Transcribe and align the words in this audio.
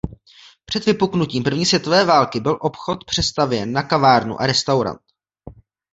Před 0.65 0.85
vypuknutím 0.85 1.43
první 1.43 1.65
světové 1.65 2.05
války 2.05 2.39
byl 2.39 2.57
obchod 2.61 3.03
přestavěn 3.05 3.73
na 3.73 3.83
kavárnu 3.83 4.41
a 4.41 4.45
restaurant. 4.47 4.99